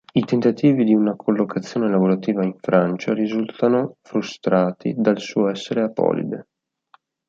I 0.15 0.25
tentativi 0.25 0.83
di 0.83 0.95
una 0.95 1.15
collocazione 1.15 1.87
lavorativa 1.87 2.43
in 2.43 2.55
Francia 2.59 3.13
risultano 3.13 3.97
frustrati 4.01 4.95
dal 4.97 5.19
suo 5.19 5.47
essere 5.47 5.83
apolide. 5.83 6.47